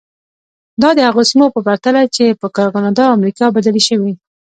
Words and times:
دا 0.81 0.89
د 0.95 0.99
هغو 1.07 1.21
سیمو 1.29 1.47
په 1.55 1.59
پرتله 1.67 2.01
چې 2.15 2.37
پر 2.39 2.49
کاناډا 2.55 3.03
او 3.07 3.15
امریکا 3.19 3.45
بدلې 3.55 3.81
شوې. 3.89 4.11